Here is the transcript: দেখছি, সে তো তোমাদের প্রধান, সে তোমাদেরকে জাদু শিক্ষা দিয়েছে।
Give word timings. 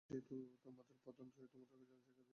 দেখছি, 0.09 0.35
সে 0.41 0.41
তো 0.49 0.57
তোমাদের 0.65 0.95
প্রধান, 1.03 1.27
সে 1.35 1.41
তোমাদেরকে 1.53 1.85
জাদু 1.85 1.99
শিক্ষা 2.03 2.13
দিয়েছে। 2.17 2.29